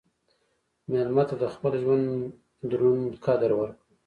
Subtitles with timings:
[0.91, 2.05] مېلمه ته د خپل ژوند
[2.69, 3.83] دروند قدر ورکړه.